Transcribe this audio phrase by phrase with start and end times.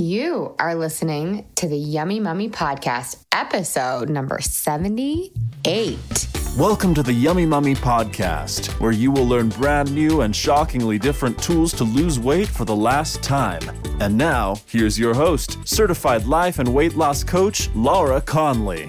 [0.00, 5.28] You are listening to the Yummy Mummy Podcast, episode number 78.
[6.56, 11.38] Welcome to the Yummy Mummy Podcast, where you will learn brand new and shockingly different
[11.42, 13.60] tools to lose weight for the last time.
[14.00, 18.88] And now, here's your host, certified life and weight loss coach, Laura Conley.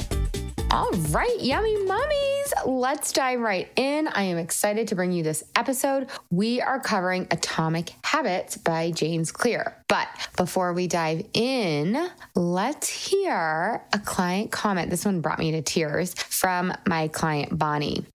[0.73, 4.07] All right, Yummy Mummies, let's dive right in.
[4.07, 6.07] I am excited to bring you this episode.
[6.29, 9.75] We are covering Atomic Habits by James Clear.
[9.89, 14.89] But before we dive in, let's hear a client comment.
[14.89, 18.05] This one brought me to tears from my client, Bonnie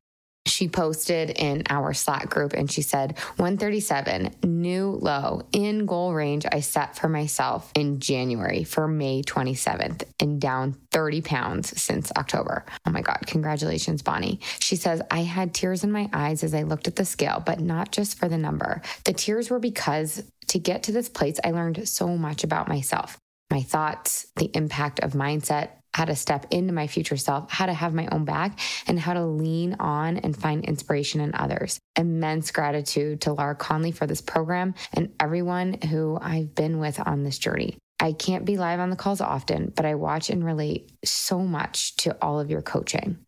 [0.57, 6.47] she posted in our Slack group and she said 137 new low in goal range
[6.51, 12.65] I set for myself in January for May 27th and down 30 pounds since October.
[12.87, 14.41] Oh my God, congratulations, Bonnie.
[14.59, 17.61] She says, I had tears in my eyes as I looked at the scale, but
[17.61, 18.81] not just for the number.
[19.05, 23.19] The tears were because to get to this place, I learned so much about myself
[23.51, 27.73] my thoughts, the impact of mindset, how to step into my future self, how to
[27.73, 31.81] have my own back, and how to lean on and find inspiration in others.
[31.97, 37.23] Immense gratitude to Laura Conley for this program and everyone who I've been with on
[37.23, 37.79] this journey.
[37.99, 41.97] I can't be live on the calls often, but I watch and relate so much
[41.97, 43.26] to all of your coaching.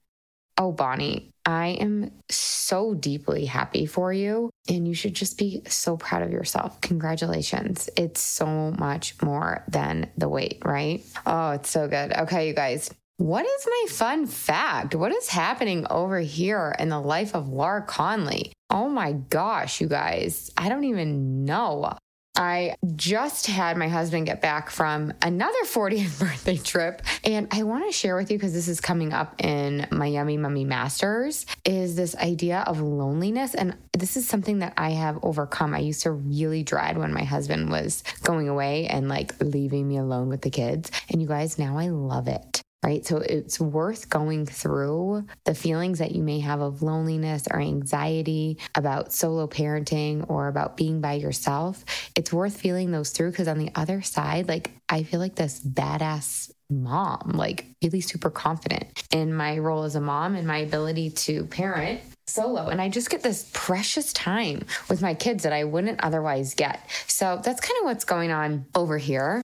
[0.61, 4.51] Oh, Bonnie, I am so deeply happy for you.
[4.69, 6.81] And you should just be so proud of yourself.
[6.81, 7.89] Congratulations.
[7.97, 11.05] It's so much more than the weight, right?
[11.25, 12.13] Oh, it's so good.
[12.13, 12.91] Okay, you guys.
[13.19, 14.95] What is my fun fact?
[14.95, 18.53] What is happening over here in the life of Laura Conley?
[18.71, 20.51] Oh my gosh, you guys.
[20.57, 21.97] I don't even know.
[22.39, 27.03] I just had my husband get back from another 40th birthday trip.
[27.25, 30.37] And I want to share with you, because this is coming up in my Yummy
[30.37, 33.57] Mummy Masters, is this idea of loneliness.
[33.57, 35.75] And this is something that I have overcome.
[35.75, 39.99] I used to really dread when my husband was going away and like leaving me
[39.99, 40.93] alone with the kids.
[41.11, 43.05] And you guys, now I love it right?
[43.05, 48.59] So it's worth going through the feelings that you may have of loneliness or anxiety
[48.75, 51.85] about solo parenting or about being by yourself.
[52.15, 55.61] It's worth feeling those through because on the other side, like I feel like this
[55.61, 61.11] badass mom, like really super confident in my role as a mom and my ability
[61.11, 65.65] to parent solo and I just get this precious time with my kids that I
[65.65, 66.81] wouldn't otherwise get.
[67.07, 69.41] So that's kind of what's going on over here.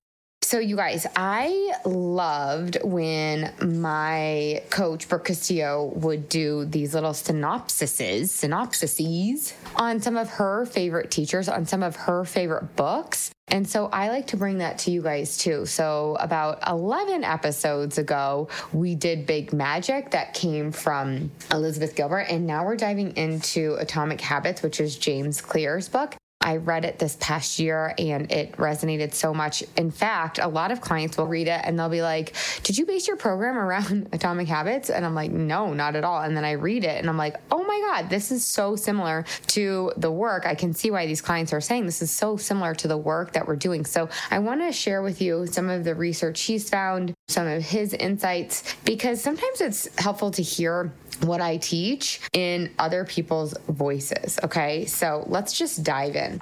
[0.54, 8.26] So, you guys, I loved when my coach, Brooke Castillo, would do these little synopsises,
[8.26, 13.32] synopsises on some of her favorite teachers, on some of her favorite books.
[13.48, 15.66] And so I like to bring that to you guys too.
[15.66, 22.26] So, about 11 episodes ago, we did Big Magic that came from Elizabeth Gilbert.
[22.30, 26.14] And now we're diving into Atomic Habits, which is James Clear's book.
[26.44, 29.64] I read it this past year and it resonated so much.
[29.76, 32.84] In fact, a lot of clients will read it and they'll be like, Did you
[32.84, 34.90] base your program around atomic habits?
[34.90, 36.20] And I'm like, No, not at all.
[36.20, 39.24] And then I read it and I'm like, Oh my God, this is so similar
[39.48, 40.44] to the work.
[40.46, 43.32] I can see why these clients are saying this is so similar to the work
[43.32, 43.86] that we're doing.
[43.86, 47.62] So I want to share with you some of the research he's found, some of
[47.62, 54.38] his insights, because sometimes it's helpful to hear what I teach in other people's voices.
[54.42, 56.33] Okay, so let's just dive in.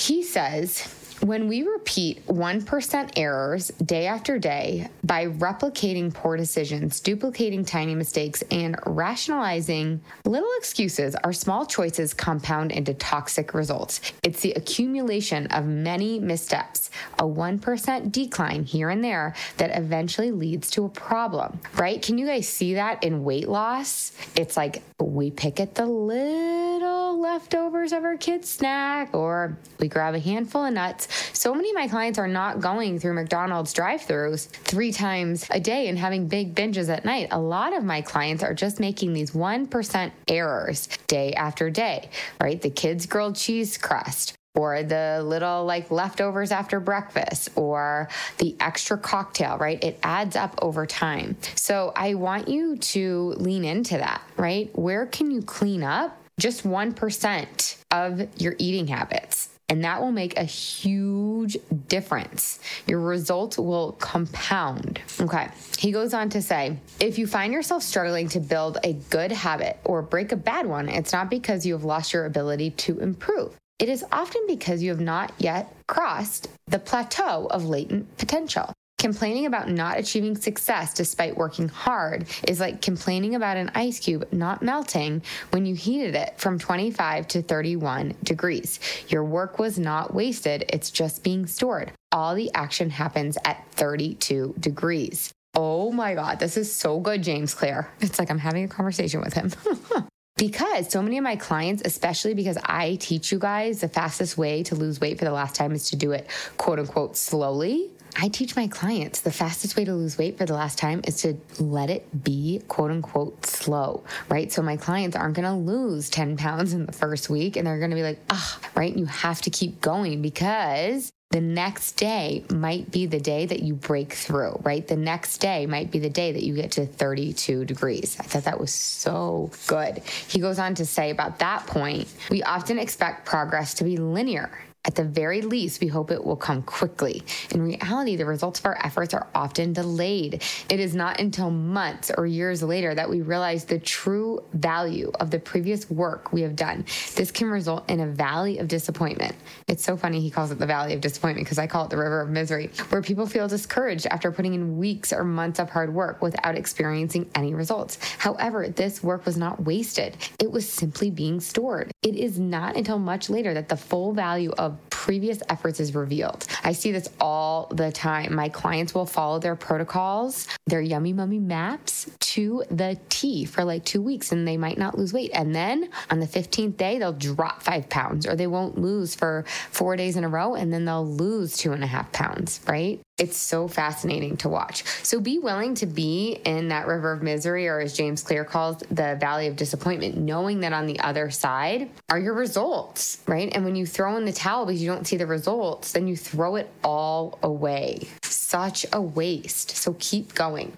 [0.00, 0.88] He says,
[1.20, 8.42] when we repeat 1% errors day after day by replicating poor decisions, duplicating tiny mistakes,
[8.50, 14.00] and rationalizing little excuses, our small choices compound into toxic results.
[14.22, 20.70] It's the accumulation of many missteps, a 1% decline here and there that eventually leads
[20.70, 22.00] to a problem, right?
[22.00, 24.12] Can you guys see that in weight loss?
[24.36, 30.14] It's like we pick at the little leftovers of our kids' snack, or we grab
[30.14, 34.00] a handful of nuts so many of my clients are not going through McDonald's drive
[34.00, 37.28] throughs three times a day and having big binges at night.
[37.30, 42.10] A lot of my clients are just making these 1% errors day after day,
[42.40, 42.60] right?
[42.60, 48.98] The kids' grilled cheese crust, or the little like leftovers after breakfast or the extra
[48.98, 49.82] cocktail, right?
[49.82, 51.36] It adds up over time.
[51.54, 54.70] So I want you to lean into that, right?
[54.76, 59.50] Where can you clean up just 1% of your eating habits?
[59.70, 61.56] And that will make a huge
[61.86, 62.58] difference.
[62.88, 65.00] Your results will compound.
[65.20, 65.48] Okay.
[65.78, 69.78] He goes on to say if you find yourself struggling to build a good habit
[69.84, 73.56] or break a bad one, it's not because you have lost your ability to improve.
[73.78, 78.72] It is often because you have not yet crossed the plateau of latent potential.
[79.00, 84.30] Complaining about not achieving success despite working hard is like complaining about an ice cube
[84.30, 88.78] not melting when you heated it from 25 to 31 degrees.
[89.08, 91.92] Your work was not wasted, it's just being stored.
[92.12, 95.32] All the action happens at 32 degrees.
[95.54, 97.88] Oh my God, this is so good, James Clear.
[98.02, 99.50] It's like I'm having a conversation with him.
[100.36, 104.62] because so many of my clients, especially because I teach you guys the fastest way
[104.64, 107.92] to lose weight for the last time is to do it quote unquote slowly.
[108.16, 111.22] I teach my clients the fastest way to lose weight for the last time is
[111.22, 114.50] to let it be quote unquote slow, right?
[114.52, 117.78] So my clients aren't going to lose 10 pounds in the first week and they're
[117.78, 118.94] going to be like, ah, right?
[118.94, 123.74] You have to keep going because the next day might be the day that you
[123.74, 124.86] break through, right?
[124.86, 128.16] The next day might be the day that you get to 32 degrees.
[128.18, 129.98] I thought that was so good.
[130.26, 134.50] He goes on to say about that point, we often expect progress to be linear
[134.82, 137.22] at the very least, we hope it will come quickly.
[137.50, 140.42] In reality, the results of our efforts are often delayed.
[140.70, 145.30] It is not until months or years later that we realize the true value of
[145.30, 146.86] the previous work we have done.
[147.14, 149.36] This can result in a valley of disappointment.
[149.68, 151.98] It's so funny he calls it the valley of disappointment because I call it the
[151.98, 155.92] river of misery, where people feel discouraged after putting in weeks or months of hard
[155.92, 157.98] work without experiencing any results.
[158.16, 161.92] However, this work was not wasted, it was simply being stored.
[162.02, 166.46] It is not until much later that the full value of previous efforts is revealed.
[166.62, 168.34] I see this all the time.
[168.34, 173.82] My clients will follow their protocols, their yummy mummy maps to the T for like
[173.86, 175.30] two weeks and they might not lose weight.
[175.32, 179.46] And then on the 15th day, they'll drop five pounds or they won't lose for
[179.70, 183.00] four days in a row and then they'll lose two and a half pounds, right?
[183.20, 184.82] It's so fascinating to watch.
[185.04, 188.78] So be willing to be in that river of misery, or as James Clear calls
[188.90, 193.52] the valley of disappointment, knowing that on the other side are your results, right?
[193.54, 196.16] And when you throw in the towel because you don't see the results, then you
[196.16, 198.08] throw it all away.
[198.22, 199.76] Such a waste.
[199.76, 200.72] So keep going.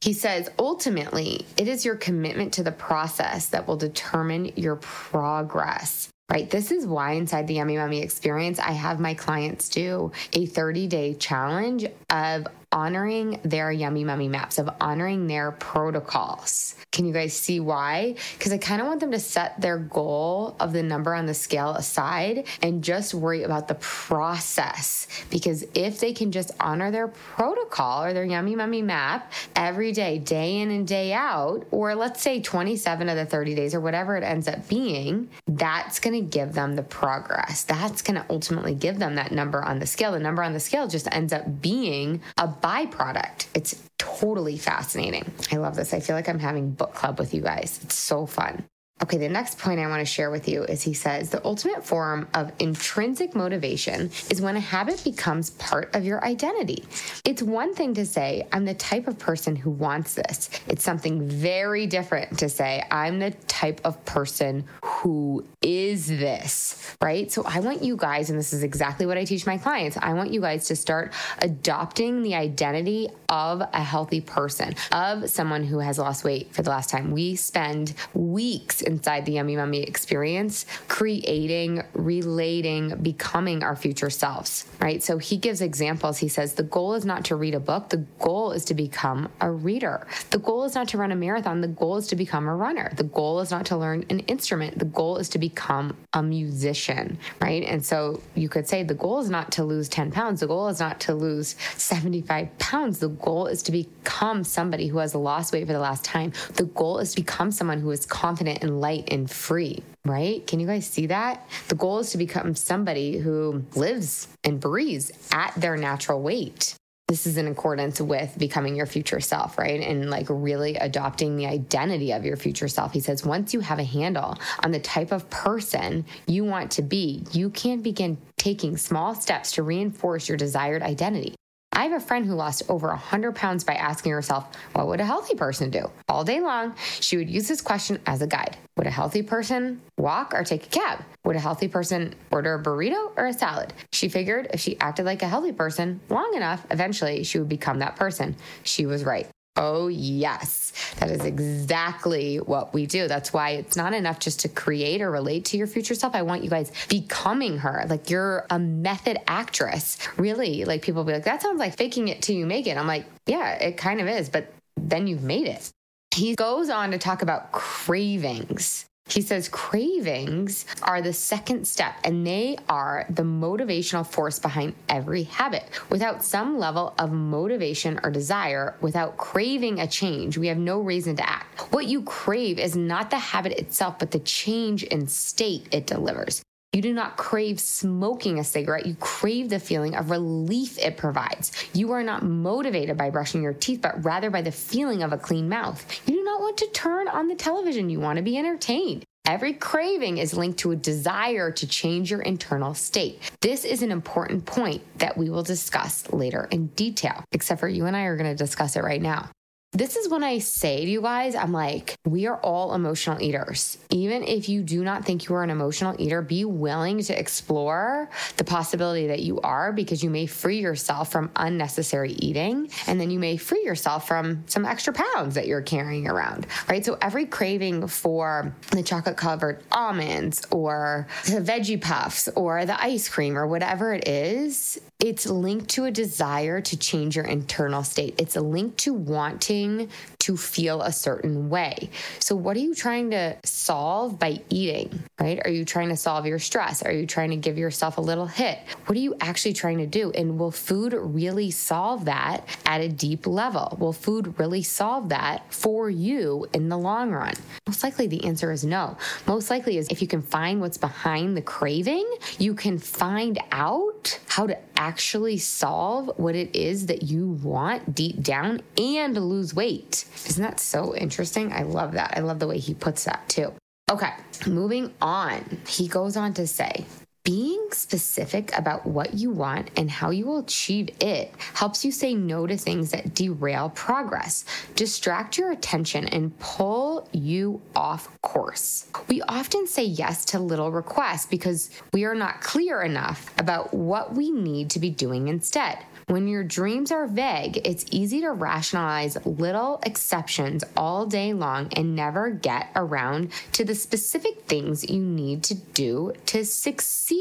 [0.00, 6.08] He says, ultimately, it is your commitment to the process that will determine your progress
[6.30, 6.48] right?
[6.50, 10.86] This is why inside the Yummy Mummy experience, I have my clients do a 30
[10.86, 16.74] day challenge of honoring their yummy mummy maps, of honoring their protocols.
[16.92, 18.16] Can you guys see why?
[18.36, 21.34] Because I kind of want them to set their goal of the number on the
[21.34, 25.08] scale aside and just worry about the process.
[25.30, 30.18] Because if they can just honor their protocol or their yummy mummy map every day,
[30.18, 34.16] day in and day out, or let's say 27 of the 30 days or whatever
[34.16, 37.64] it ends up being, that's going to give them the progress.
[37.64, 40.12] That's going to ultimately give them that number on the scale.
[40.12, 43.46] The number on the scale just ends up being a byproduct.
[43.54, 45.30] It's totally fascinating.
[45.50, 45.92] I love this.
[45.92, 47.80] I feel like I'm having book club with you guys.
[47.82, 48.64] It's so fun.
[49.02, 51.84] Okay, the next point I want to share with you is he says the ultimate
[51.84, 56.84] form of intrinsic motivation is when a habit becomes part of your identity.
[57.24, 60.50] It's one thing to say, I'm the type of person who wants this.
[60.68, 67.30] It's something very different to say, I'm the type of person who is this, right?
[67.30, 70.12] So I want you guys, and this is exactly what I teach my clients, I
[70.12, 75.80] want you guys to start adopting the identity of a healthy person, of someone who
[75.80, 77.10] has lost weight for the last time.
[77.10, 85.02] We spend weeks inside the Yummy Mummy experience, creating, relating, becoming our future selves, right?
[85.02, 86.18] So he gives examples.
[86.18, 89.28] He says, the goal is not to read a book, the goal is to become
[89.40, 90.06] a reader.
[90.30, 92.92] The goal is not to run a marathon, the goal is to become a runner.
[92.96, 97.18] The goal is not to learn an instrument, the goal is to become a musician,
[97.40, 97.62] right?
[97.64, 100.68] And so you could say the goal is not to lose 10 pounds, the goal
[100.68, 102.98] is not to lose 75 pounds.
[102.98, 106.32] The goal is to become somebody who has lost weight for the last time.
[106.54, 110.46] The goal is to become someone who is confident and light and free, right?
[110.46, 111.48] Can you guys see that?
[111.68, 116.76] The goal is to become somebody who lives and breathes at their natural weight
[117.12, 119.82] this is in accordance with becoming your future self, right?
[119.82, 122.94] And like really adopting the identity of your future self.
[122.94, 126.82] He says, once you have a handle on the type of person you want to
[126.82, 131.34] be, you can begin taking small steps to reinforce your desired identity.
[131.74, 135.06] I have a friend who lost over 100 pounds by asking herself, What would a
[135.06, 135.90] healthy person do?
[136.08, 138.58] All day long, she would use this question as a guide.
[138.76, 141.02] Would a healthy person walk or take a cab?
[141.24, 143.72] Would a healthy person order a burrito or a salad?
[143.90, 147.78] She figured if she acted like a healthy person long enough, eventually she would become
[147.78, 148.36] that person.
[148.64, 149.28] She was right.
[149.56, 150.72] Oh, yes.
[150.98, 153.06] That is exactly what we do.
[153.06, 156.14] That's why it's not enough just to create or relate to your future self.
[156.14, 157.84] I want you guys becoming her.
[157.86, 159.98] Like you're a method actress.
[160.16, 162.78] Really, like people be like, that sounds like faking it till you make it.
[162.78, 165.70] I'm like, yeah, it kind of is, but then you've made it.
[166.14, 168.86] He goes on to talk about cravings.
[169.12, 175.24] He says cravings are the second step and they are the motivational force behind every
[175.24, 175.64] habit.
[175.90, 181.14] Without some level of motivation or desire, without craving a change, we have no reason
[181.16, 181.60] to act.
[181.72, 186.42] What you crave is not the habit itself, but the change in state it delivers.
[186.72, 188.86] You do not crave smoking a cigarette.
[188.86, 191.52] You crave the feeling of relief it provides.
[191.74, 195.18] You are not motivated by brushing your teeth, but rather by the feeling of a
[195.18, 195.84] clean mouth.
[196.06, 197.90] You do not want to turn on the television.
[197.90, 199.04] You want to be entertained.
[199.26, 203.20] Every craving is linked to a desire to change your internal state.
[203.42, 207.84] This is an important point that we will discuss later in detail, except for you
[207.84, 209.28] and I are going to discuss it right now.
[209.74, 213.78] This is when I say to you guys, I'm like, we are all emotional eaters.
[213.88, 218.10] Even if you do not think you are an emotional eater, be willing to explore
[218.36, 223.10] the possibility that you are because you may free yourself from unnecessary eating and then
[223.10, 226.84] you may free yourself from some extra pounds that you're carrying around, right?
[226.84, 233.08] So every craving for the chocolate covered almonds or the veggie puffs or the ice
[233.08, 238.14] cream or whatever it is, it's linked to a desire to change your internal state.
[238.18, 239.88] It's linked to wanting
[240.22, 241.90] to feel a certain way.
[242.20, 245.40] So, what are you trying to solve by eating, right?
[245.44, 246.80] Are you trying to solve your stress?
[246.82, 248.60] Are you trying to give yourself a little hit?
[248.86, 250.12] What are you actually trying to do?
[250.12, 253.76] And will food really solve that at a deep level?
[253.80, 257.34] Will food really solve that for you in the long run?
[257.66, 258.96] Most likely the answer is no.
[259.26, 264.20] Most likely is if you can find what's behind the craving, you can find out
[264.28, 270.04] how to actually solve what it is that you want deep down and lose weight.
[270.26, 271.52] Isn't that so interesting?
[271.52, 272.14] I love that.
[272.16, 273.52] I love the way he puts that too.
[273.90, 274.12] Okay,
[274.46, 275.44] moving on.
[275.66, 276.86] He goes on to say,
[277.24, 282.14] being specific about what you want and how you will achieve it helps you say
[282.14, 288.86] no to things that derail progress, distract your attention, and pull you off course.
[289.08, 294.14] We often say yes to little requests because we are not clear enough about what
[294.14, 295.78] we need to be doing instead.
[296.08, 301.94] When your dreams are vague, it's easy to rationalize little exceptions all day long and
[301.94, 307.11] never get around to the specific things you need to do to succeed.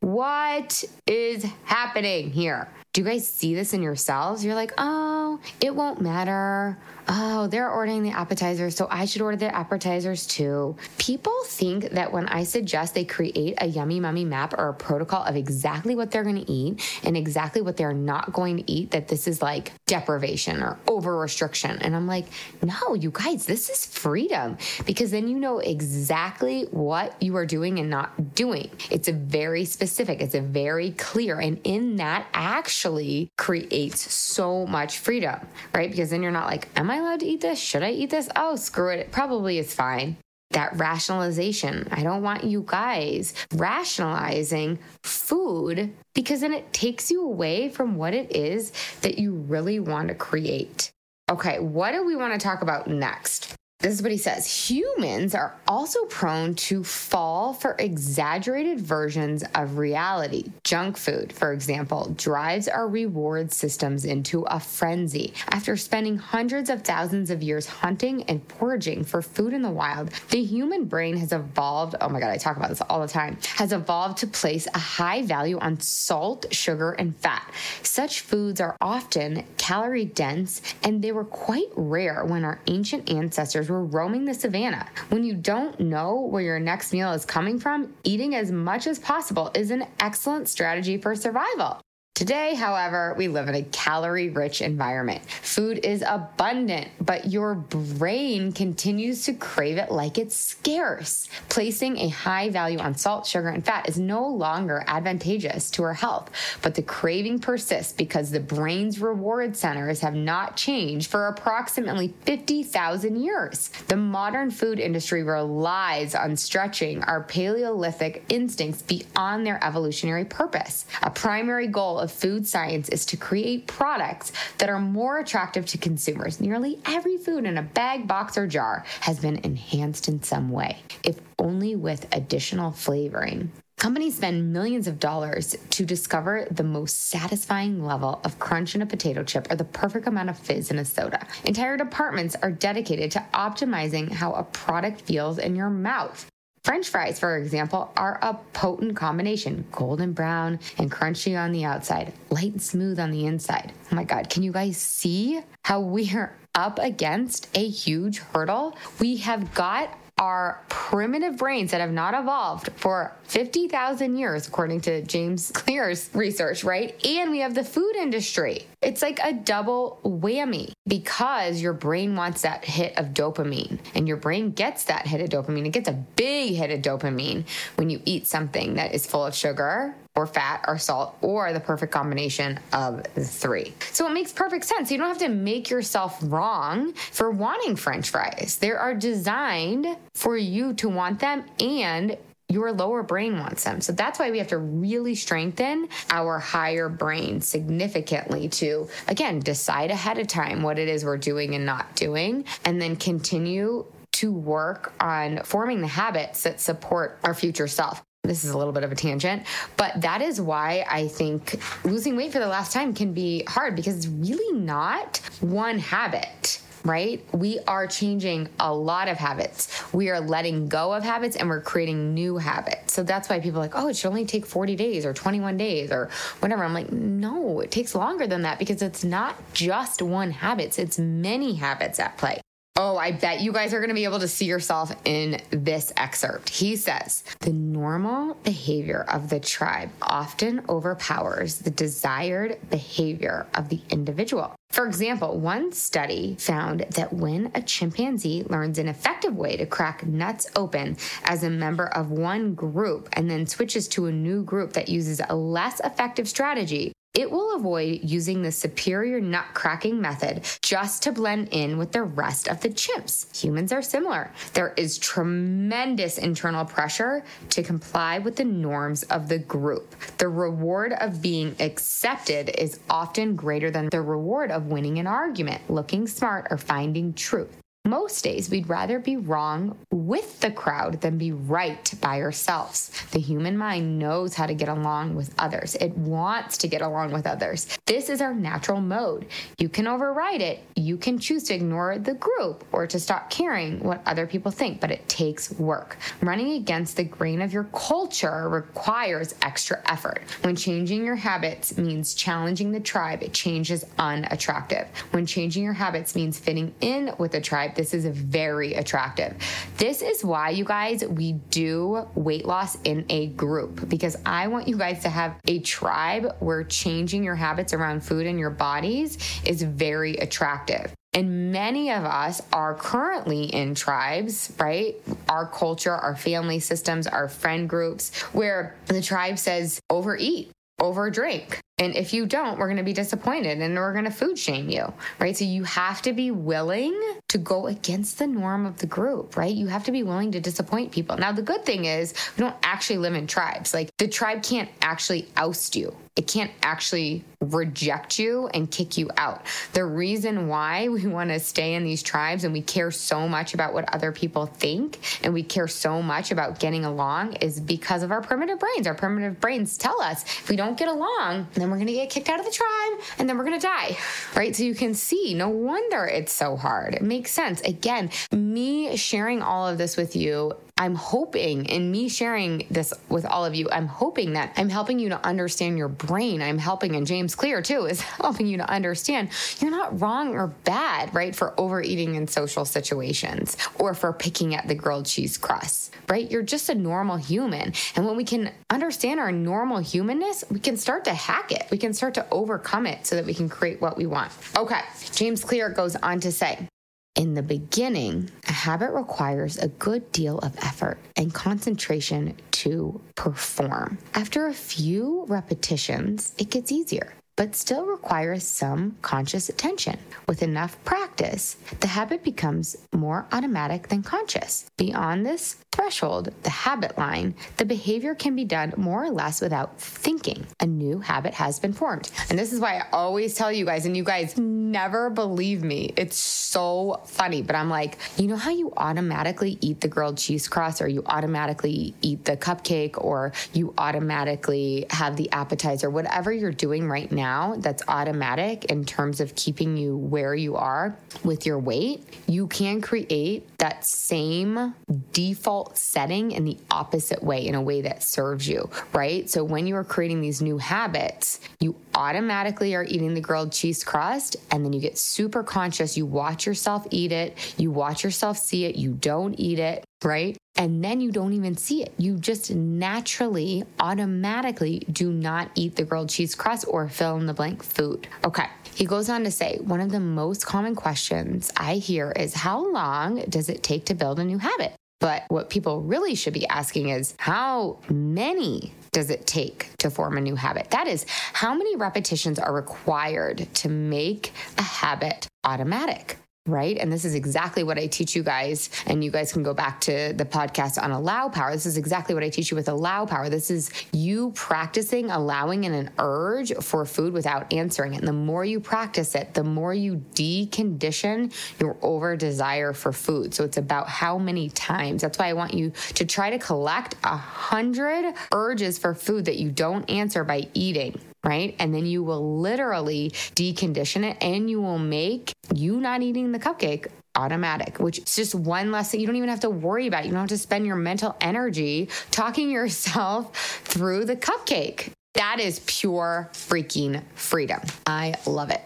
[0.00, 2.68] What is happening here?
[2.94, 4.44] Do you guys see this in yourselves?
[4.44, 6.78] You're like, oh, it won't matter.
[7.08, 10.76] Oh, they're ordering the appetizers, so I should order the appetizers too.
[10.96, 15.24] People think that when I suggest they create a yummy mummy map or a protocol
[15.24, 18.92] of exactly what they're going to eat and exactly what they're not going to eat,
[18.92, 21.76] that this is like deprivation or over restriction.
[21.82, 22.26] And I'm like,
[22.62, 27.80] no, you guys, this is freedom because then you know exactly what you are doing
[27.80, 28.70] and not doing.
[28.88, 31.40] It's a very specific, it's a very clear.
[31.40, 35.40] And in that action, actually creates so much freedom,
[35.74, 35.90] right?
[35.90, 37.58] Because then you're not like, am I allowed to eat this?
[37.58, 38.28] Should I eat this?
[38.36, 39.00] Oh, screw it.
[39.00, 40.18] It probably is fine.
[40.50, 41.88] That rationalization.
[41.90, 48.12] I don't want you guys rationalizing food because then it takes you away from what
[48.12, 50.92] it is that you really want to create.
[51.30, 53.54] Okay, what do we want to talk about next?
[53.84, 59.76] This is what he says humans are also prone to fall for exaggerated versions of
[59.76, 60.52] reality.
[60.62, 65.34] Junk food, for example, drives our reward systems into a frenzy.
[65.50, 70.12] After spending hundreds of thousands of years hunting and foraging for food in the wild,
[70.30, 71.94] the human brain has evolved.
[72.00, 73.36] Oh my God, I talk about this all the time.
[73.56, 77.52] Has evolved to place a high value on salt, sugar, and fat.
[77.82, 83.68] Such foods are often calorie dense, and they were quite rare when our ancient ancestors
[83.82, 84.86] roaming the savannah.
[85.08, 88.98] When you don't know where your next meal is coming from, eating as much as
[88.98, 91.80] possible is an excellent strategy for survival.
[92.14, 95.28] Today, however, we live in a calorie rich environment.
[95.28, 101.28] Food is abundant, but your brain continues to crave it like it's scarce.
[101.48, 105.92] Placing a high value on salt, sugar, and fat is no longer advantageous to our
[105.92, 106.30] health,
[106.62, 113.16] but the craving persists because the brain's reward centers have not changed for approximately 50,000
[113.16, 113.70] years.
[113.88, 120.86] The modern food industry relies on stretching our Paleolithic instincts beyond their evolutionary purpose.
[121.02, 125.78] A primary goal of food science is to create products that are more attractive to
[125.78, 126.40] consumers.
[126.40, 130.78] Nearly every food in a bag, box, or jar has been enhanced in some way,
[131.02, 133.50] if only with additional flavoring.
[133.76, 138.86] Companies spend millions of dollars to discover the most satisfying level of crunch in a
[138.86, 141.26] potato chip or the perfect amount of fizz in a soda.
[141.44, 146.26] Entire departments are dedicated to optimizing how a product feels in your mouth.
[146.64, 152.14] French fries, for example, are a potent combination golden brown and crunchy on the outside,
[152.30, 153.70] light and smooth on the inside.
[153.92, 158.78] Oh my God, can you guys see how we are up against a huge hurdle?
[158.98, 165.02] We have got are primitive brains that have not evolved for 50,000 years, according to
[165.02, 166.94] James Clear's research, right?
[167.04, 168.66] And we have the food industry.
[168.80, 174.16] It's like a double whammy because your brain wants that hit of dopamine and your
[174.16, 175.66] brain gets that hit of dopamine.
[175.66, 177.44] It gets a big hit of dopamine
[177.74, 181.60] when you eat something that is full of sugar or fat or salt or the
[181.60, 183.74] perfect combination of the three.
[183.90, 184.90] So it makes perfect sense.
[184.90, 188.58] You don't have to make yourself wrong for wanting french fries.
[188.60, 192.16] They are designed for you to want them and
[192.48, 193.80] your lower brain wants them.
[193.80, 199.90] So that's why we have to really strengthen our higher brain significantly to, again, decide
[199.90, 204.32] ahead of time what it is we're doing and not doing, and then continue to
[204.32, 208.82] work on forming the habits that support our future self this is a little bit
[208.82, 209.44] of a tangent,
[209.76, 213.76] but that is why I think losing weight for the last time can be hard
[213.76, 217.24] because it's really not one habit right?
[217.32, 219.82] We are changing a lot of habits.
[219.92, 222.92] We are letting go of habits and we're creating new habits.
[222.92, 225.56] So that's why people are like, oh, it should only take 40 days or 21
[225.56, 226.62] days or whatever.
[226.62, 230.98] I'm like, no, it takes longer than that because it's not just one habit, it's
[230.98, 232.43] many habits at play.
[232.76, 235.92] Oh, I bet you guys are going to be able to see yourself in this
[235.96, 236.48] excerpt.
[236.48, 243.80] He says, The normal behavior of the tribe often overpowers the desired behavior of the
[243.90, 244.56] individual.
[244.70, 250.04] For example, one study found that when a chimpanzee learns an effective way to crack
[250.04, 254.72] nuts open as a member of one group and then switches to a new group
[254.72, 260.44] that uses a less effective strategy, it will avoid using the superior nut cracking method
[260.62, 263.34] just to blend in with the rest of the chimps.
[263.40, 264.32] Humans are similar.
[264.52, 269.94] There is tremendous internal pressure to comply with the norms of the group.
[270.18, 275.70] The reward of being accepted is often greater than the reward of winning an argument,
[275.70, 277.63] looking smart, or finding truth.
[277.86, 282.90] Most days, we'd rather be wrong with the crowd than be right by ourselves.
[283.10, 287.12] The human mind knows how to get along with others, it wants to get along
[287.12, 287.68] with others.
[287.84, 289.26] This is our natural mode.
[289.58, 290.60] You can override it.
[290.76, 294.80] You can choose to ignore the group or to stop caring what other people think,
[294.80, 295.98] but it takes work.
[296.22, 300.22] Running against the grain of your culture requires extra effort.
[300.40, 304.88] When changing your habits means challenging the tribe, it changes unattractive.
[305.10, 309.34] When changing your habits means fitting in with a tribe, this is very attractive.
[309.76, 314.68] This is why, you guys, we do weight loss in a group because I want
[314.68, 319.18] you guys to have a tribe where changing your habits around food and your bodies
[319.44, 320.92] is very attractive.
[321.14, 324.96] And many of us are currently in tribes, right?
[325.28, 331.96] Our culture, our family systems, our friend groups, where the tribe says overeat, overdrink, and
[331.96, 334.92] if you don't, we're going to be disappointed and we're going to food shame you,
[335.18, 335.36] right?
[335.36, 336.94] So you have to be willing
[337.28, 339.52] to go against the norm of the group, right?
[339.52, 341.16] You have to be willing to disappoint people.
[341.16, 343.74] Now, the good thing is we don't actually live in tribes.
[343.74, 345.96] Like the tribe can't actually oust you.
[346.16, 349.44] It can't actually reject you and kick you out.
[349.72, 353.54] The reason why we want to stay in these tribes and we care so much
[353.54, 358.02] about what other people think and we care so much about getting along is because
[358.02, 358.86] of our primitive brains.
[358.86, 362.10] Our primitive brains tell us if we don't get along, then we're going to get
[362.10, 363.96] kicked out of the tribe and then we're going to die.
[364.36, 364.54] Right?
[364.54, 366.94] So you can see, no wonder it's so hard.
[366.94, 367.62] It makes sense.
[367.62, 373.24] Again, me sharing all of this with you I'm hoping in me sharing this with
[373.24, 376.42] all of you, I'm hoping that I'm helping you to understand your brain.
[376.42, 379.28] I'm helping, and James Clear too is helping you to understand
[379.60, 384.66] you're not wrong or bad, right, for overeating in social situations or for picking at
[384.66, 386.28] the grilled cheese crust, right?
[386.28, 387.72] You're just a normal human.
[387.94, 391.68] And when we can understand our normal humanness, we can start to hack it.
[391.70, 394.32] We can start to overcome it so that we can create what we want.
[394.56, 394.80] Okay.
[395.12, 396.68] James Clear goes on to say,
[397.14, 403.98] in the beginning, a habit requires a good deal of effort and concentration to perform.
[404.14, 409.98] After a few repetitions, it gets easier, but still requires some conscious attention.
[410.28, 414.70] With enough practice, the habit becomes more automatic than conscious.
[414.76, 419.80] Beyond this threshold, the habit line, the behavior can be done more or less without
[419.80, 420.46] thinking.
[420.60, 422.10] A new habit has been formed.
[422.30, 425.92] And this is why I always tell you guys, and you guys never believe me.
[425.96, 430.46] It's so funny, but I'm like, you know how you automatically eat the grilled cheese
[430.46, 436.52] crust, or you automatically eat the cupcake, or you automatically have the appetizer, whatever you're
[436.52, 437.23] doing right now
[437.58, 442.80] that's automatic in terms of keeping you where you are with your weight, you can
[442.80, 444.74] create that same
[445.12, 449.28] default default setting in the opposite way, in a way that serves you, right?
[449.28, 453.84] So when you are creating these new habits, you automatically are eating the grilled cheese
[453.84, 455.96] crust and then you get super conscious.
[455.96, 460.36] You watch yourself eat it, you watch yourself see it, you don't eat it right?
[460.56, 461.92] And then you don't even see it.
[461.98, 467.34] You just naturally, automatically do not eat the grilled cheese crust or fill in the
[467.34, 468.06] blank food.
[468.24, 468.46] Okay.
[468.74, 472.70] He goes on to say one of the most common questions I hear is how
[472.72, 474.74] long does it take to build a new habit?
[475.00, 480.16] But what people really should be asking is how many does it take to form
[480.16, 480.70] a new habit?
[480.70, 486.16] That is, how many repetitions are required to make a habit automatic?
[486.46, 486.76] Right?
[486.76, 488.68] And this is exactly what I teach you guys.
[488.86, 491.52] And you guys can go back to the podcast on allow power.
[491.52, 493.30] This is exactly what I teach you with allow power.
[493.30, 498.00] This is you practicing allowing in an urge for food without answering it.
[498.00, 503.32] And the more you practice it, the more you decondition your over desire for food.
[503.32, 505.00] So it's about how many times.
[505.00, 509.36] That's why I want you to try to collect a hundred urges for food that
[509.36, 511.54] you don't answer by eating right?
[511.58, 516.38] And then you will literally decondition it and you will make you not eating the
[516.38, 520.04] cupcake automatic, which is just one less thing you don't even have to worry about.
[520.04, 524.90] You don't have to spend your mental energy talking yourself through the cupcake.
[525.14, 527.60] That is pure freaking freedom.
[527.86, 528.60] I love it.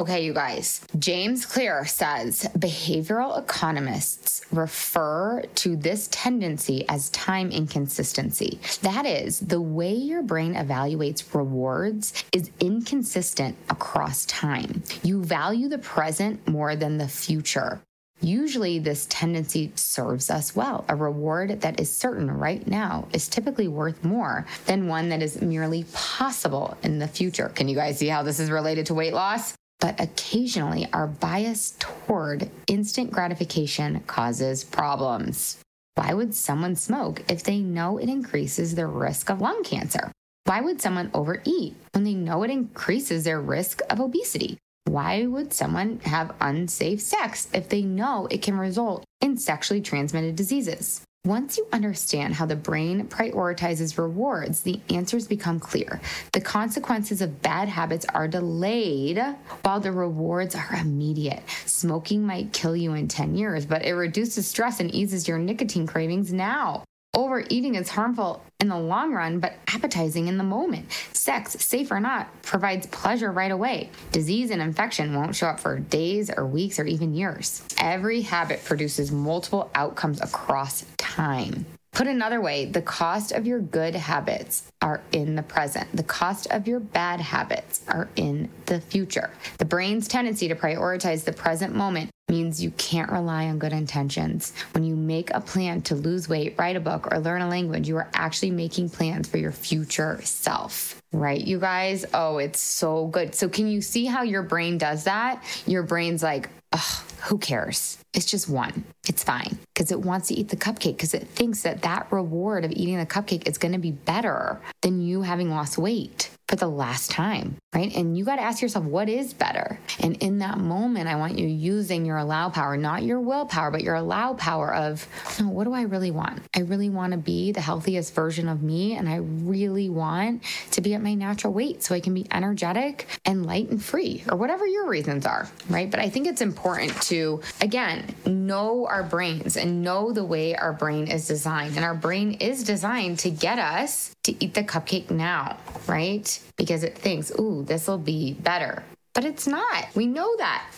[0.00, 0.80] Okay, you guys.
[0.98, 8.58] James Clear says behavioral economists refer to this tendency as time inconsistency.
[8.80, 14.82] That is, the way your brain evaluates rewards is inconsistent across time.
[15.02, 17.82] You value the present more than the future.
[18.22, 20.86] Usually, this tendency serves us well.
[20.88, 25.42] A reward that is certain right now is typically worth more than one that is
[25.42, 27.50] merely possible in the future.
[27.50, 29.54] Can you guys see how this is related to weight loss?
[29.80, 35.58] But occasionally our bias toward instant gratification causes problems.
[35.96, 40.12] Why would someone smoke if they know it increases their risk of lung cancer?
[40.44, 44.58] Why would someone overeat when they know it increases their risk of obesity?
[44.84, 50.36] Why would someone have unsafe sex if they know it can result in sexually transmitted
[50.36, 51.02] diseases?
[51.26, 56.00] Once you understand how the brain prioritizes rewards, the answers become clear.
[56.32, 59.22] The consequences of bad habits are delayed
[59.60, 61.42] while the rewards are immediate.
[61.66, 65.86] Smoking might kill you in 10 years, but it reduces stress and eases your nicotine
[65.86, 66.84] cravings now.
[67.12, 70.90] Overeating is harmful in the long run, but appetizing in the moment.
[71.12, 73.90] Sex, safe or not, provides pleasure right away.
[74.12, 77.62] Disease and infection won't show up for days or weeks or even years.
[77.78, 81.66] Every habit produces multiple outcomes across time.
[81.92, 85.94] Put another way, the cost of your good habits are in the present.
[85.94, 89.30] The cost of your bad habits are in the future.
[89.58, 94.54] The brain's tendency to prioritize the present moment means you can't rely on good intentions.
[94.72, 97.88] When you make a plan to lose weight, write a book, or learn a language,
[97.88, 101.02] you are actually making plans for your future self.
[101.12, 102.06] Right, you guys?
[102.14, 103.34] Oh, it's so good.
[103.34, 105.42] So, can you see how your brain does that?
[105.66, 107.98] Your brain's like, Ugh, who cares?
[108.14, 108.84] It's just one.
[109.08, 112.64] It's fine because it wants to eat the cupcake because it thinks that that reward
[112.64, 116.56] of eating the cupcake is going to be better than you having lost weight for
[116.56, 117.94] the last time, right?
[117.94, 119.78] And you got to ask yourself, what is better?
[120.00, 123.82] And in that moment, I want you using your allow power, not your willpower, but
[123.82, 125.06] your allow power of,
[125.40, 126.42] oh, what do I really want?
[126.56, 128.96] I really want to be the healthiest version of me.
[128.96, 133.06] And I really want to be at my natural weight so I can be energetic
[133.24, 135.88] and light and free, or whatever your reasons are, right?
[135.88, 140.72] But I think it's important to, again, know our brains and know the way our
[140.72, 141.76] brain is designed.
[141.76, 145.56] And our brain is designed to get us to eat the cupcake now,
[145.86, 146.40] right?
[146.60, 148.82] because it thinks, ooh, this will be better.
[149.14, 149.94] But it's not.
[149.94, 150.70] We know that.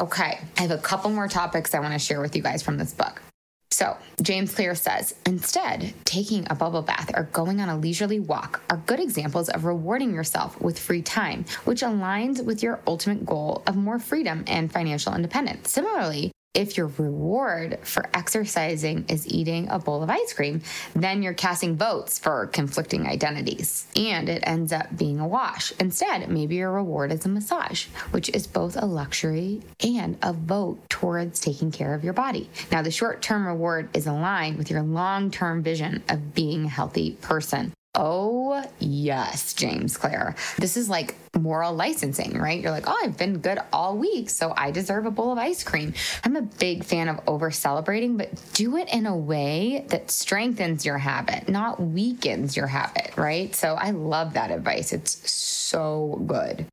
[0.00, 2.78] Okay, I have a couple more topics I want to share with you guys from
[2.78, 3.20] this book.
[3.70, 8.60] So, James Clear says instead, taking a bubble bath or going on a leisurely walk
[8.68, 13.62] are good examples of rewarding yourself with free time, which aligns with your ultimate goal
[13.66, 15.70] of more freedom and financial independence.
[15.70, 20.60] Similarly, if your reward for exercising is eating a bowl of ice cream,
[20.94, 25.72] then you're casting votes for conflicting identities and it ends up being a wash.
[25.80, 30.78] Instead, maybe your reward is a massage, which is both a luxury and a vote
[30.90, 32.50] towards taking care of your body.
[32.70, 36.68] Now, the short term reward is aligned with your long term vision of being a
[36.68, 37.72] healthy person.
[37.94, 40.34] Oh, yes, James Clear.
[40.56, 42.58] This is like moral licensing, right?
[42.58, 45.62] You're like, oh, I've been good all week, so I deserve a bowl of ice
[45.62, 45.92] cream.
[46.24, 50.86] I'm a big fan of over celebrating, but do it in a way that strengthens
[50.86, 53.54] your habit, not weakens your habit, right?
[53.54, 54.94] So I love that advice.
[54.94, 56.66] It's so good.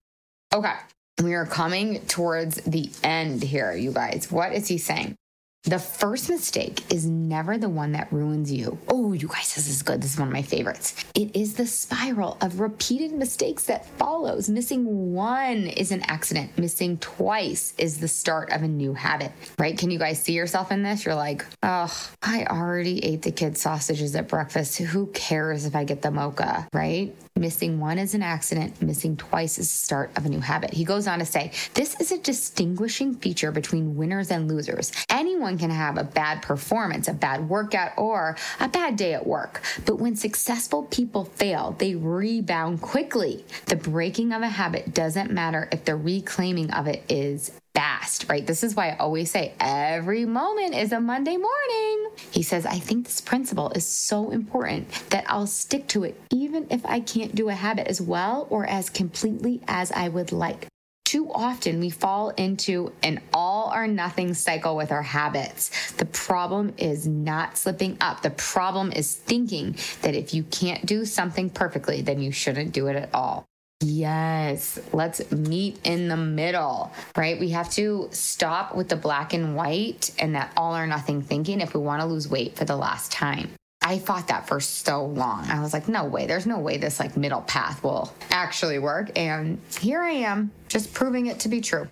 [0.54, 0.74] Okay.
[1.22, 4.32] We are coming towards the end here, you guys.
[4.32, 5.18] What is he saying?
[5.64, 8.78] The first mistake is never the one that ruins you.
[8.88, 10.02] Oh, you guys, this is good.
[10.02, 10.96] This is one of my favorites.
[11.14, 14.50] It is the spiral of repeated mistakes that follows.
[14.50, 16.58] Missing one is an accident.
[16.58, 19.78] Missing twice is the start of a new habit, right?
[19.78, 21.04] Can you guys see yourself in this?
[21.04, 24.78] You're like, oh, I already ate the kids' sausages at breakfast.
[24.78, 27.14] Who cares if I get the mocha, right?
[27.40, 30.74] Missing one is an accident, missing twice is the start of a new habit.
[30.74, 34.92] He goes on to say, This is a distinguishing feature between winners and losers.
[35.10, 39.62] Anyone can have a bad performance, a bad workout, or a bad day at work.
[39.86, 43.46] But when successful people fail, they rebound quickly.
[43.68, 48.46] The breaking of a habit doesn't matter if the reclaiming of it is fast, right?
[48.46, 52.10] This is why I always say every moment is a Monday morning.
[52.32, 56.68] He says, I think this principle is so important that I'll stick to it even
[56.70, 60.68] if I can't do a habit as well or as completely as I would like.
[61.06, 65.92] Too often we fall into an all or nothing cycle with our habits.
[65.94, 68.22] The problem is not slipping up.
[68.22, 72.88] The problem is thinking that if you can't do something perfectly, then you shouldn't do
[72.88, 73.49] it at all.
[73.82, 77.40] Yes, let's meet in the middle, right?
[77.40, 81.62] We have to stop with the black and white and that all or nothing thinking
[81.62, 83.52] if we want to lose weight for the last time.
[83.82, 85.46] I fought that for so long.
[85.50, 89.18] I was like, no way, there's no way this like middle path will actually work.
[89.18, 91.88] And here I am, just proving it to be true.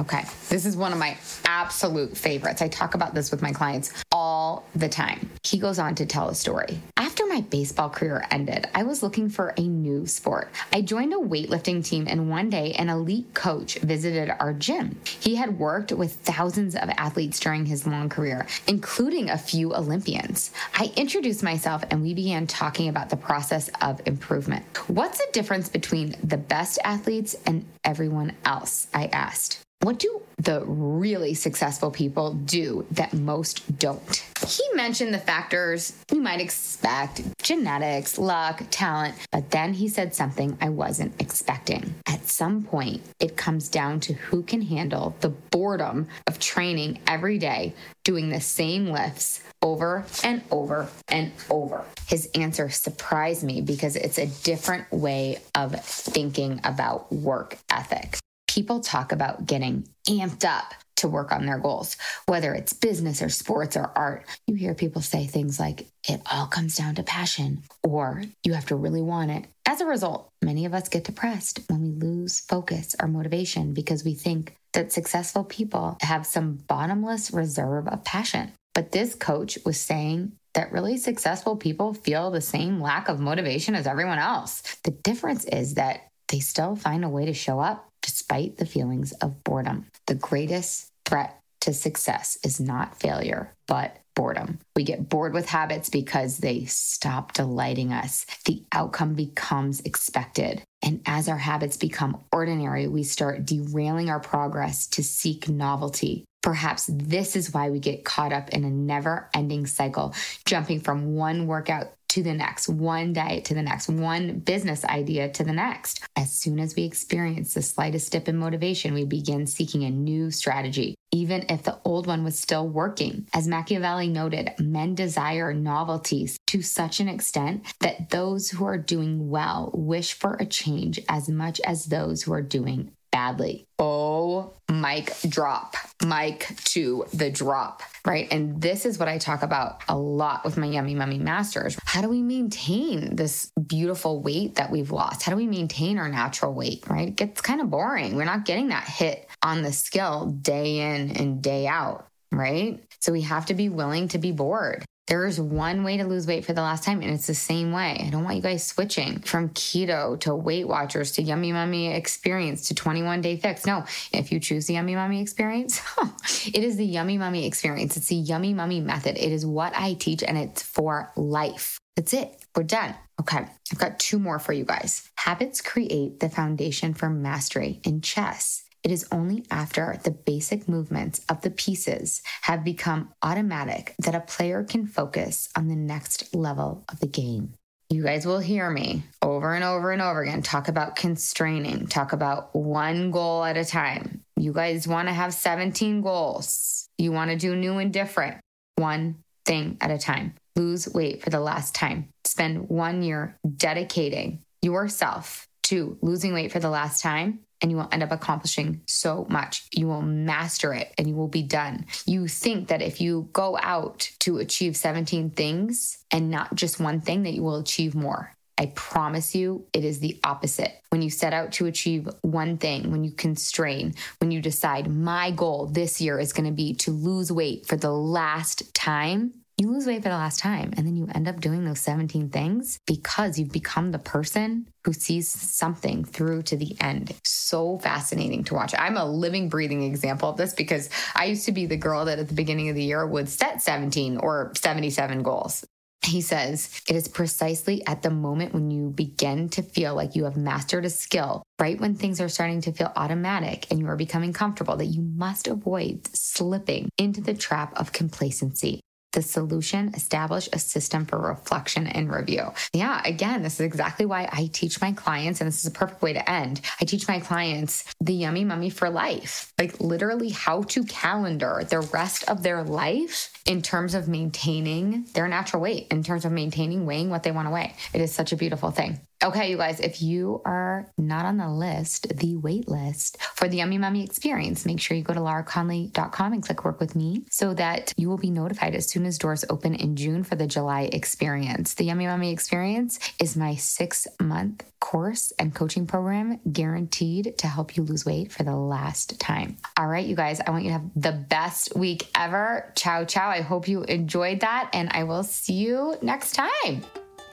[0.00, 2.60] Okay, this is one of my absolute favorites.
[2.60, 5.30] I talk about this with my clients all the time.
[5.42, 6.78] He goes on to tell a story.
[6.98, 10.50] After my baseball career ended, I was looking for a new sport.
[10.74, 15.00] I joined a weightlifting team, and one day an elite coach visited our gym.
[15.20, 20.50] He had worked with thousands of athletes during his long career, including a few Olympians.
[20.74, 24.66] I introduced myself, and we began talking about the process of improvement.
[24.86, 28.86] What's the difference between the best athletes and everyone else?
[28.92, 29.60] I asked.
[29.82, 34.22] What do the really successful people do that most don't?
[34.46, 40.58] He mentioned the factors you might expect genetics, luck, talent, but then he said something
[40.60, 41.94] I wasn't expecting.
[42.06, 47.38] At some point, it comes down to who can handle the boredom of training every
[47.38, 47.72] day,
[48.04, 51.86] doing the same lifts over and over and over.
[52.06, 58.18] His answer surprised me because it's a different way of thinking about work ethic
[58.50, 63.28] people talk about getting amped up to work on their goals, whether it's business or
[63.28, 64.26] sports or art.
[64.48, 68.66] You hear people say things like, it all comes down to passion, or you have
[68.66, 69.46] to really want it.
[69.66, 74.04] As a result, many of us get depressed when we lose focus or motivation because
[74.04, 78.52] we think that successful people have some bottomless reserve of passion.
[78.74, 83.76] But this coach was saying that really successful people feel the same lack of motivation
[83.76, 84.62] as everyone else.
[84.82, 87.86] The difference is that they still find a way to show up
[88.30, 89.86] despite the feelings of boredom.
[90.06, 94.60] The greatest threat to success is not failure, but boredom.
[94.76, 98.26] We get bored with habits because they stop delighting us.
[98.46, 100.62] The outcome becomes expected.
[100.80, 106.24] And as our habits become ordinary, we start derailing our progress to seek novelty.
[106.42, 110.14] Perhaps this is why we get caught up in a never ending cycle,
[110.46, 115.30] jumping from one workout to the next, one diet to the next, one business idea
[115.30, 116.04] to the next.
[116.16, 120.30] As soon as we experience the slightest dip in motivation, we begin seeking a new
[120.30, 123.28] strategy, even if the old one was still working.
[123.32, 129.30] As Machiavelli noted, men desire novelties to such an extent that those who are doing
[129.30, 133.66] well wish for a change as much as those who are doing badly.
[133.78, 138.28] Oh, mic drop, mic to the drop, right?
[138.30, 141.76] And this is what I talk about a lot with my Yummy Mummy Masters.
[141.84, 145.22] How do we maintain this beautiful weight that we've lost?
[145.22, 147.08] How do we maintain our natural weight, right?
[147.08, 148.16] It gets kind of boring.
[148.16, 152.82] We're not getting that hit on the scale day in and day out, right?
[153.00, 154.84] So we have to be willing to be bored.
[155.10, 157.72] There is one way to lose weight for the last time, and it's the same
[157.72, 158.00] way.
[158.06, 162.68] I don't want you guys switching from keto to Weight Watchers to Yummy Mummy Experience
[162.68, 163.66] to 21 Day Fix.
[163.66, 165.82] No, if you choose the Yummy Mummy Experience,
[166.46, 167.96] it is the Yummy Mummy Experience.
[167.96, 169.18] It's the Yummy Mummy method.
[169.18, 171.80] It is what I teach, and it's for life.
[171.96, 172.44] That's it.
[172.54, 172.94] We're done.
[173.20, 175.10] Okay, I've got two more for you guys.
[175.16, 178.62] Habits create the foundation for mastery in chess.
[178.82, 184.20] It is only after the basic movements of the pieces have become automatic that a
[184.20, 187.54] player can focus on the next level of the game.
[187.90, 192.12] You guys will hear me over and over and over again talk about constraining, talk
[192.12, 194.22] about one goal at a time.
[194.36, 196.88] You guys want to have 17 goals.
[196.96, 198.38] You want to do new and different,
[198.76, 200.34] one thing at a time.
[200.56, 202.08] Lose weight for the last time.
[202.24, 207.88] Spend one year dedicating yourself to losing weight for the last time and you will
[207.92, 209.66] end up accomplishing so much.
[209.72, 211.86] You will master it and you will be done.
[212.06, 217.00] You think that if you go out to achieve 17 things and not just one
[217.00, 218.34] thing, that you will achieve more.
[218.60, 220.82] I promise you, it is the opposite.
[220.90, 225.30] When you set out to achieve one thing, when you constrain, when you decide, my
[225.30, 229.70] goal this year is going to be to lose weight for the last time, you
[229.70, 232.80] lose weight for the last time and then you end up doing those 17 things
[232.86, 237.14] because you've become the person who sees something through to the end.
[237.24, 238.74] So fascinating to watch.
[238.78, 242.18] I'm a living, breathing example of this because I used to be the girl that
[242.18, 245.62] at the beginning of the year would set 17 or 77 goals.
[246.02, 250.24] He says, it is precisely at the moment when you begin to feel like you
[250.24, 253.96] have mastered a skill, right when things are starting to feel automatic and you are
[253.96, 258.80] becoming comfortable, that you must avoid slipping into the trap of complacency
[259.12, 262.52] the solution, establish a system for reflection and review.
[262.72, 266.02] Yeah, again, this is exactly why I teach my clients, and this is a perfect
[266.02, 266.60] way to end.
[266.80, 271.80] I teach my clients the yummy mummy for life, like literally how to calendar the
[271.80, 276.86] rest of their life in terms of maintaining their natural weight, in terms of maintaining
[276.86, 277.74] weighing what they want to weigh.
[277.92, 279.00] It is such a beautiful thing.
[279.22, 283.58] Okay, you guys, if you are not on the list, the wait list for the
[283.58, 287.52] Yummy Mummy experience, make sure you go to lauraconley.com and click work with me so
[287.52, 290.88] that you will be notified as soon as doors open in June for the July
[290.90, 291.74] experience.
[291.74, 297.76] The Yummy Mummy experience is my six month course and coaching program guaranteed to help
[297.76, 299.58] you lose weight for the last time.
[299.76, 302.72] All right, you guys, I want you to have the best week ever.
[302.74, 303.28] Ciao, ciao.
[303.28, 306.82] I hope you enjoyed that, and I will see you next time.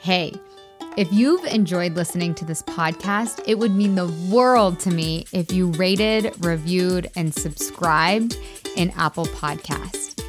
[0.00, 0.34] Hey,
[0.98, 5.52] if you've enjoyed listening to this podcast, it would mean the world to me if
[5.52, 8.36] you rated, reviewed, and subscribed
[8.74, 10.20] in Apple Podcast.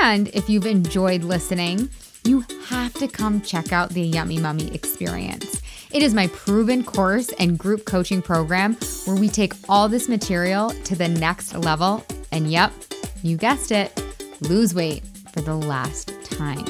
[0.00, 1.90] And if you've enjoyed listening,
[2.24, 5.60] you have to come check out the Yummy Mummy experience.
[5.92, 10.70] It is my proven course and group coaching program where we take all this material
[10.70, 12.02] to the next level.
[12.32, 12.72] And yep,
[13.22, 14.02] you guessed it,
[14.40, 16.64] lose weight for the last time.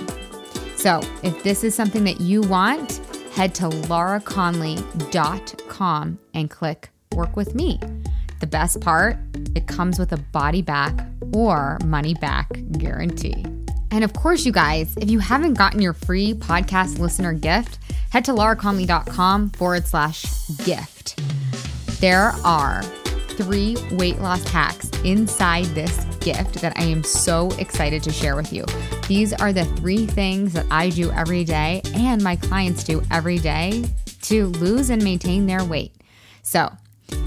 [0.74, 3.00] So if this is something that you want,
[3.34, 7.78] head to lauraconley.com and click Work with Me.
[8.40, 9.16] The best part,
[9.54, 13.44] it comes with a body back or money back guarantee.
[13.90, 17.78] And of course, you guys, if you haven't gotten your free podcast listener gift,
[18.10, 20.24] head to lauraconley.com forward slash
[20.64, 21.20] gift.
[22.00, 22.82] There are
[23.28, 28.52] three weight loss hacks inside this gift that I am so excited to share with
[28.52, 28.64] you.
[29.06, 33.38] These are the three things that I do every day and my clients do every
[33.38, 33.84] day
[34.22, 35.92] to lose and maintain their weight.
[36.42, 36.72] So,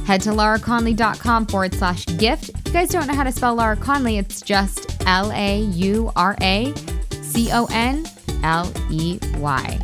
[0.05, 2.49] head to lauraconley.com forward slash gift.
[2.49, 6.11] If you guys don't know how to spell Laura Conley, it's just L A U
[6.15, 6.73] R A
[7.21, 8.05] C O N
[8.43, 9.79] L E Y.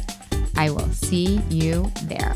[0.56, 2.36] I will see you there.